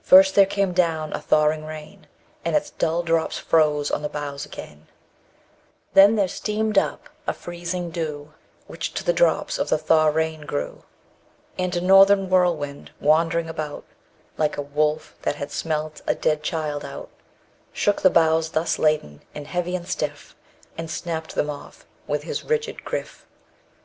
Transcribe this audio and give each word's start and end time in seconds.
First 0.00 0.36
there 0.36 0.46
came 0.46 0.72
down 0.72 1.12
a 1.12 1.20
thawing 1.20 1.64
rain 1.64 2.06
And 2.44 2.54
its 2.54 2.70
dull 2.70 3.02
drops 3.02 3.36
froze 3.36 3.90
on 3.90 4.02
the 4.02 4.08
boughs 4.08 4.46
again; 4.46 4.86
Then 5.92 6.14
there 6.14 6.28
steamed 6.28 6.78
up 6.78 7.08
a 7.26 7.32
freezing 7.32 7.90
dew 7.90 8.32
Which 8.68 8.94
to 8.94 9.02
the 9.02 9.12
drops 9.12 9.58
of 9.58 9.68
the 9.68 9.76
thaw 9.76 10.06
rain 10.06 10.42
grew; 10.42 10.84
_105 11.58 11.64
And 11.64 11.76
a 11.76 11.80
northern 11.80 12.28
whirlwind, 12.30 12.92
wandering 13.00 13.48
about 13.48 13.84
Like 14.38 14.56
a 14.56 14.62
wolf 14.62 15.16
that 15.22 15.34
had 15.34 15.50
smelt 15.50 16.00
a 16.06 16.14
dead 16.14 16.44
child 16.44 16.84
out, 16.84 17.08
Shook 17.72 18.02
the 18.02 18.08
boughs 18.08 18.50
thus 18.50 18.78
laden, 18.78 19.20
and 19.34 19.48
heavy, 19.48 19.74
and 19.74 19.88
stiff, 19.88 20.36
And 20.78 20.88
snapped 20.88 21.34
them 21.34 21.50
off 21.50 21.84
with 22.06 22.22
his 22.22 22.44
rigid 22.44 22.84
griff. 22.84 23.26